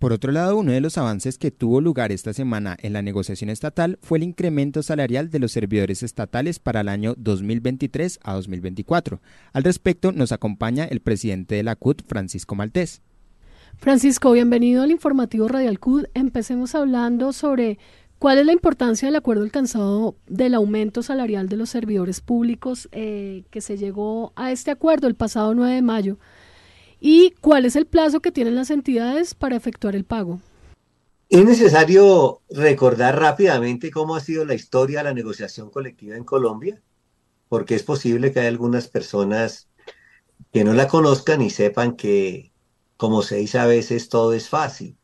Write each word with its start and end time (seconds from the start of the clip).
Por 0.00 0.14
otro 0.14 0.32
lado, 0.32 0.56
uno 0.56 0.72
de 0.72 0.80
los 0.80 0.96
avances 0.96 1.36
que 1.36 1.50
tuvo 1.50 1.82
lugar 1.82 2.10
esta 2.10 2.32
semana 2.32 2.74
en 2.80 2.94
la 2.94 3.02
negociación 3.02 3.50
estatal 3.50 3.98
fue 4.00 4.16
el 4.16 4.24
incremento 4.24 4.82
salarial 4.82 5.28
de 5.28 5.38
los 5.40 5.52
servidores 5.52 6.02
estatales 6.02 6.58
para 6.58 6.80
el 6.80 6.88
año 6.88 7.12
2023 7.18 8.18
a 8.22 8.32
2024. 8.32 9.20
Al 9.52 9.62
respecto, 9.62 10.10
nos 10.10 10.32
acompaña 10.32 10.86
el 10.86 11.00
presidente 11.00 11.56
de 11.56 11.64
la 11.64 11.76
CUT, 11.76 12.00
Francisco 12.06 12.54
Maltés. 12.54 13.02
Francisco, 13.76 14.32
bienvenido 14.32 14.82
al 14.82 14.90
informativo 14.90 15.48
Radial 15.48 15.78
CUT. 15.78 16.06
Empecemos 16.14 16.74
hablando 16.74 17.34
sobre 17.34 17.78
cuál 18.18 18.38
es 18.38 18.46
la 18.46 18.52
importancia 18.52 19.06
del 19.06 19.16
acuerdo 19.16 19.42
alcanzado 19.42 20.16
del 20.26 20.54
aumento 20.54 21.02
salarial 21.02 21.50
de 21.50 21.58
los 21.58 21.68
servidores 21.68 22.22
públicos 22.22 22.88
eh, 22.92 23.44
que 23.50 23.60
se 23.60 23.76
llegó 23.76 24.32
a 24.34 24.50
este 24.50 24.70
acuerdo 24.70 25.08
el 25.08 25.14
pasado 25.14 25.54
9 25.54 25.74
de 25.74 25.82
mayo 25.82 26.18
¿Y 27.00 27.30
cuál 27.40 27.64
es 27.64 27.76
el 27.76 27.86
plazo 27.86 28.20
que 28.20 28.30
tienen 28.30 28.54
las 28.54 28.70
entidades 28.70 29.34
para 29.34 29.56
efectuar 29.56 29.96
el 29.96 30.04
pago? 30.04 30.40
Es 31.30 31.44
necesario 31.44 32.42
recordar 32.50 33.18
rápidamente 33.18 33.90
cómo 33.90 34.16
ha 34.16 34.20
sido 34.20 34.44
la 34.44 34.54
historia 34.54 34.98
de 34.98 35.04
la 35.04 35.14
negociación 35.14 35.70
colectiva 35.70 36.16
en 36.16 36.24
Colombia, 36.24 36.82
porque 37.48 37.74
es 37.74 37.82
posible 37.82 38.32
que 38.32 38.40
haya 38.40 38.48
algunas 38.48 38.88
personas 38.88 39.68
que 40.52 40.62
no 40.62 40.74
la 40.74 40.88
conozcan 40.88 41.40
y 41.40 41.48
sepan 41.48 41.96
que, 41.96 42.52
como 42.98 43.22
se 43.22 43.36
dice 43.36 43.58
a 43.58 43.66
veces, 43.66 44.10
todo 44.10 44.34
es 44.34 44.48
fácil. 44.48 44.96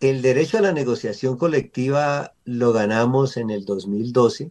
El 0.00 0.20
derecho 0.20 0.58
a 0.58 0.62
la 0.62 0.72
negociación 0.72 1.36
colectiva 1.36 2.34
lo 2.44 2.72
ganamos 2.72 3.36
en 3.36 3.50
el 3.50 3.64
2012 3.64 4.50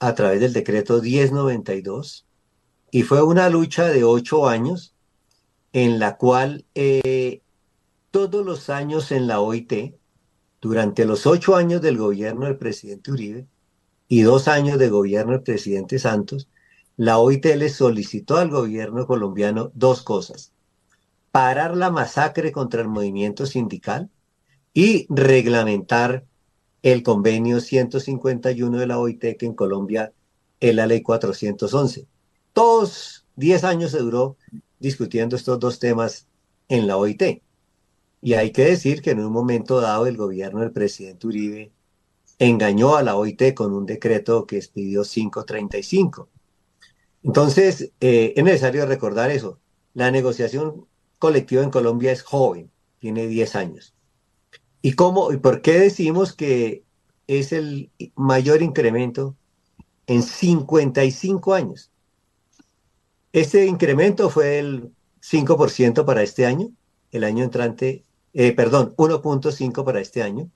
a 0.00 0.14
través 0.14 0.40
del 0.40 0.52
decreto 0.52 1.00
1092 1.00 2.26
y 2.94 3.02
fue 3.04 3.22
una 3.22 3.48
lucha 3.48 3.88
de 3.88 4.04
ocho 4.04 4.46
años 4.46 4.94
en 5.72 5.98
la 5.98 6.18
cual 6.18 6.66
eh, 6.74 7.40
todos 8.10 8.44
los 8.44 8.68
años 8.68 9.10
en 9.12 9.26
la 9.26 9.40
OIT, 9.40 9.94
durante 10.60 11.06
los 11.06 11.26
ocho 11.26 11.56
años 11.56 11.80
del 11.80 11.96
gobierno 11.96 12.44
del 12.44 12.58
presidente 12.58 13.10
Uribe 13.10 13.46
y 14.08 14.20
dos 14.20 14.46
años 14.46 14.78
de 14.78 14.90
gobierno 14.90 15.32
del 15.32 15.42
presidente 15.42 15.98
Santos, 15.98 16.50
la 16.98 17.16
OIT 17.18 17.46
le 17.56 17.70
solicitó 17.70 18.36
al 18.36 18.50
gobierno 18.50 19.06
colombiano 19.06 19.72
dos 19.74 20.02
cosas. 20.02 20.52
Parar 21.30 21.74
la 21.74 21.90
masacre 21.90 22.52
contra 22.52 22.82
el 22.82 22.88
movimiento 22.88 23.46
sindical 23.46 24.10
y 24.74 25.06
reglamentar 25.08 26.26
el 26.82 27.02
convenio 27.02 27.60
151 27.60 28.78
de 28.78 28.86
la 28.86 28.98
OIT 28.98 29.38
que 29.38 29.46
en 29.46 29.54
Colombia 29.54 30.12
es 30.60 30.74
la 30.74 30.86
ley 30.86 31.00
411. 31.00 32.06
Todos 32.62 33.26
10 33.34 33.64
años 33.64 33.90
se 33.90 33.98
duró 33.98 34.36
discutiendo 34.78 35.34
estos 35.34 35.58
dos 35.58 35.80
temas 35.80 36.28
en 36.68 36.86
la 36.86 36.96
OIT. 36.96 37.42
Y 38.20 38.34
hay 38.34 38.52
que 38.52 38.64
decir 38.66 39.02
que 39.02 39.10
en 39.10 39.18
un 39.18 39.32
momento 39.32 39.80
dado 39.80 40.06
el 40.06 40.16
gobierno 40.16 40.60
del 40.60 40.70
presidente 40.70 41.26
Uribe 41.26 41.72
engañó 42.38 42.94
a 42.94 43.02
la 43.02 43.16
OIT 43.16 43.54
con 43.54 43.72
un 43.72 43.84
decreto 43.84 44.46
que 44.46 44.58
expidió 44.58 45.02
535. 45.02 46.28
Entonces, 47.24 47.90
eh, 47.98 48.32
es 48.36 48.44
necesario 48.44 48.86
recordar 48.86 49.32
eso. 49.32 49.58
La 49.92 50.12
negociación 50.12 50.86
colectiva 51.18 51.64
en 51.64 51.70
Colombia 51.70 52.12
es 52.12 52.22
joven, 52.22 52.70
tiene 53.00 53.26
10 53.26 53.56
años. 53.56 53.92
¿Y 54.82 54.92
cómo 54.92 55.32
y 55.32 55.38
por 55.38 55.62
qué 55.62 55.80
decimos 55.80 56.32
que 56.32 56.84
es 57.26 57.50
el 57.50 57.90
mayor 58.14 58.62
incremento 58.62 59.36
en 60.06 60.22
55 60.22 61.54
años? 61.54 61.91
Este 63.32 63.64
incremento 63.64 64.28
fue 64.28 64.58
el 64.58 64.92
5% 65.22 66.04
para 66.04 66.22
este 66.22 66.44
año, 66.44 66.70
el 67.12 67.24
año 67.24 67.44
entrante, 67.44 68.04
eh, 68.34 68.52
perdón, 68.52 68.94
1.5 68.96 69.84
para 69.84 70.00
este 70.00 70.22
año, 70.22 70.50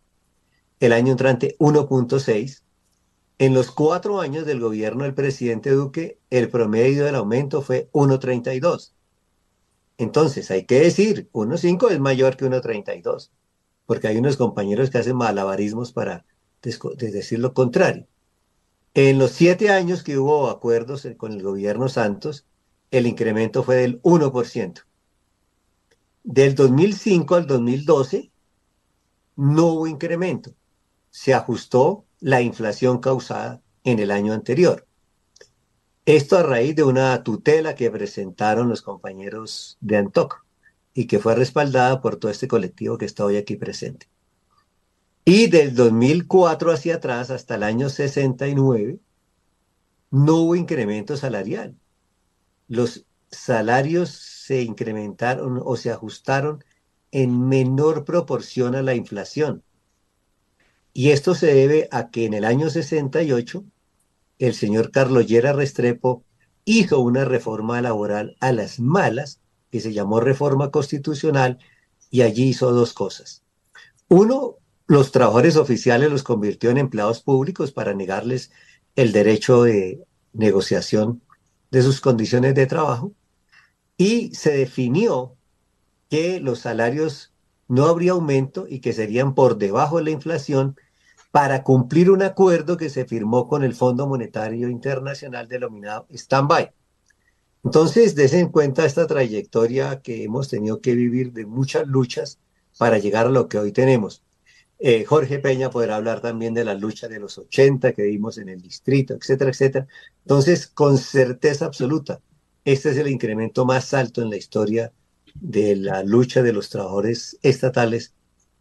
el 0.81 0.93
año 0.93 1.13
entrante 1.13 1.57
1.6. 1.59 2.63
En 3.39 3.55
los 3.55 3.71
cuatro 3.71 4.21
años 4.21 4.45
del 4.45 4.61
gobierno 4.61 5.05
del 5.05 5.15
presidente 5.15 5.71
Duque, 5.71 6.19
el 6.29 6.51
promedio 6.51 7.07
del 7.07 7.15
aumento 7.15 7.63
fue 7.63 7.89
1.32. 7.93 8.93
Entonces, 9.97 10.51
hay 10.51 10.65
que 10.65 10.81
decir, 10.81 11.31
1.5 11.33 11.91
es 11.91 11.99
mayor 11.99 12.37
que 12.37 12.45
1.32, 12.45 13.31
porque 13.87 14.09
hay 14.09 14.19
unos 14.19 14.37
compañeros 14.37 14.91
que 14.91 14.99
hacen 14.99 15.17
malabarismos 15.17 15.93
para 15.93 16.27
decir 16.63 17.39
lo 17.39 17.55
contrario. 17.55 18.07
En 18.93 19.19
los 19.19 19.31
siete 19.31 19.71
años 19.71 20.03
que 20.03 20.19
hubo 20.19 20.51
acuerdos 20.51 21.09
con 21.17 21.33
el 21.33 21.43
gobierno 21.43 21.89
Santos, 21.89 22.47
el 22.91 23.07
incremento 23.07 23.63
fue 23.63 23.77
del 23.77 24.01
1%. 24.03 24.83
Del 26.25 26.55
2005 26.55 27.35
al 27.35 27.47
2012 27.47 28.31
no 29.37 29.67
hubo 29.67 29.87
incremento. 29.87 30.55
Se 31.11 31.35
ajustó 31.35 32.05
la 32.21 32.41
inflación 32.41 32.99
causada 32.99 33.63
en 33.85 33.99
el 33.99 34.11
año 34.11 34.33
anterior. 34.33 34.87
Esto 36.05 36.39
a 36.39 36.43
raíz 36.43 36.77
de 36.77 36.85
una 36.85 37.23
tutela 37.23 37.75
que 37.75 37.91
presentaron 37.91 38.69
los 38.69 38.83
compañeros 38.83 39.77
de 39.81 39.97
Antoc 39.97 40.45
y 40.95 41.07
que 41.07 41.19
fue 41.19 41.35
respaldada 41.35 42.01
por 42.01 42.17
todo 42.17 42.31
este 42.31 42.49
colectivo 42.49 42.97
que 42.97 43.05
está 43.05 43.25
hoy 43.25 43.37
aquí 43.37 43.57
presente. 43.57 44.09
Y 45.25 45.49
del 45.49 45.75
2004 45.75 46.71
hacia 46.71 46.97
atrás, 46.97 47.31
hasta 47.31 47.57
el 47.57 47.65
año 47.65 47.89
69, 47.89 49.01
no 50.11 50.37
hubo 50.37 50.55
incremento 50.55 51.17
salarial 51.17 51.77
los 52.69 53.07
salarios 53.31 54.11
se 54.11 54.63
incrementaron 54.63 55.61
o 55.65 55.77
se 55.77 55.91
ajustaron 55.91 56.65
en 57.11 57.49
menor 57.49 58.05
proporción 58.05 58.75
a 58.75 58.83
la 58.83 58.95
inflación. 58.95 59.63
Y 60.93 61.11
esto 61.11 61.35
se 61.35 61.53
debe 61.53 61.89
a 61.91 62.11
que 62.11 62.25
en 62.25 62.35
el 62.35 62.45
año 62.45 62.71
68 62.71 63.65
el 64.39 64.55
señor 64.55 64.91
Carlos 64.91 65.27
Llera 65.27 65.53
Restrepo 65.53 66.25
hizo 66.65 67.01
una 67.01 67.25
reforma 67.25 67.81
laboral 67.81 68.37
a 68.41 68.53
las 68.53 68.81
malas, 68.81 69.41
que 69.71 69.81
se 69.81 69.93
llamó 69.93 70.21
reforma 70.21 70.71
constitucional, 70.71 71.59
y 72.11 72.23
allí 72.23 72.49
hizo 72.49 72.73
dos 72.73 72.93
cosas. 72.93 73.43
Uno, 74.09 74.57
los 74.87 75.11
trabajadores 75.13 75.57
oficiales 75.57 76.11
los 76.11 76.23
convirtió 76.23 76.71
en 76.71 76.79
empleados 76.79 77.23
públicos 77.23 77.73
para 77.73 77.95
negarles 77.95 78.51
el 78.95 79.13
derecho 79.13 79.63
de 79.63 80.05
negociación 80.33 81.23
de 81.71 81.83
sus 81.83 82.01
condiciones 82.01 82.55
de 82.55 82.67
trabajo 82.67 83.13
y 83.97 84.35
se 84.35 84.57
definió 84.57 85.37
que 86.09 86.41
los 86.41 86.61
salarios 86.61 87.33
no 87.69 87.87
habría 87.87 88.13
aumento 88.13 88.67
y 88.69 88.81
que 88.81 88.93
serían 88.93 89.35
por 89.35 89.59
debajo 89.59 89.99
de 89.99 90.05
la 90.05 90.11
inflación 90.11 90.77
para 91.31 91.63
cumplir 91.63 92.11
un 92.11 92.23
acuerdo 92.23 92.77
que 92.77 92.89
se 92.89 93.05
firmó 93.05 93.49
con 93.49 93.65
el 93.65 93.75
Fondo 93.75 94.07
Monetario 94.07 94.69
Internacional 94.69 95.49
denominado 95.49 96.07
Standby. 96.11 96.71
Entonces, 97.65 98.15
desen 98.15 98.41
en 98.41 98.49
cuenta 98.49 98.87
esta 98.87 99.07
trayectoria 99.07 100.01
que 100.01 100.23
hemos 100.23 100.49
tenido 100.49 100.81
que 100.81 100.95
vivir 100.95 101.33
de 101.33 101.47
muchas 101.47 101.87
luchas 101.89 102.39
para 102.79 102.99
llegar 102.99 103.27
a 103.27 103.31
lo 103.31 103.49
que 103.49 103.59
hoy 103.59 103.73
tenemos. 103.73 104.23
Eh, 104.79 105.05
Jorge 105.05 105.39
Peña 105.39 105.71
podrá 105.71 105.97
hablar 105.97 106.21
también 106.21 106.53
de 106.55 106.65
la 106.65 106.75
lucha 106.75 107.09
de 107.09 107.19
los 107.19 107.39
80 107.39 107.93
que 107.93 108.03
vimos 108.03 108.39
en 108.39 108.49
el 108.49 108.61
distrito, 108.61 109.15
etcétera, 109.15 109.51
etcétera. 109.51 109.87
Entonces, 110.25 110.67
con 110.67 110.99
certeza 110.99 111.65
absoluta, 111.67 112.21
este 112.65 112.91
es 112.91 112.99
el 112.99 113.09
incremento 113.09 113.65
más 113.65 113.95
alto 113.95 114.23
en 114.23 114.31
la 114.31 114.37
historia 114.37 114.93
de 115.35 115.77
la 115.77 116.03
lucha 116.03 116.43
de 116.43 116.53
los 116.53 116.69
trabajadores 116.69 117.39
estatales 117.43 118.13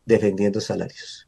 defendiendo 0.06 0.62
salarios. 0.62 1.28